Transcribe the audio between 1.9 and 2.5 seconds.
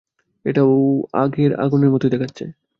মতোই দেখাচ্ছে।